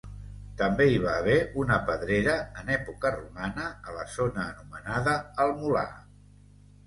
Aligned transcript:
També 0.59 0.85
hi 0.91 0.95
va 1.01 1.11
haver 1.17 1.35
una 1.63 1.75
pedrera 1.89 2.37
en 2.61 2.71
època 2.77 3.11
romana 3.17 3.67
a 3.91 3.95
la 3.97 4.05
zona 4.15 4.45
anomenada 4.53 5.13
el 5.45 5.53
Molar. 5.61 5.87